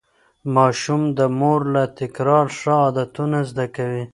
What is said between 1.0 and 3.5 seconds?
د مور له تکرار ښه عادتونه